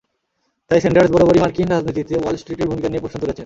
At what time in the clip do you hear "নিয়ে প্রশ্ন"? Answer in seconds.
2.89-3.17